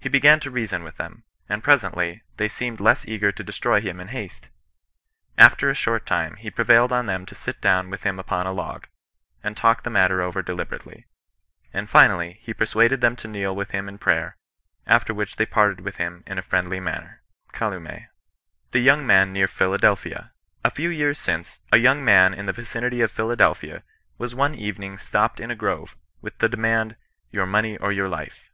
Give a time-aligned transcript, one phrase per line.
[0.00, 3.82] He began to rea son with them; and, presently, they seemed less eager to destroy
[3.82, 4.48] him in haste.
[5.36, 8.52] After a short time, he prevailed on them to sit down with him upon a
[8.52, 8.86] log,
[9.44, 11.04] and talk the matter over deliberately;
[11.74, 14.34] and finally, he persuaded them to kneel with him in prayer,
[14.86, 17.20] after which they parted with him in a friendly manner."—
[17.52, 18.06] CWwwi^^.
[18.72, 20.30] THE YOUNG HAN NEAB PHILADELPHIA."
[20.64, 23.82] A few years since, a young man in the vicinity of Philadelphia,
[24.16, 28.08] was one evening stopped in a grove, with the demand, * Your money, or your
[28.08, 28.44] life.'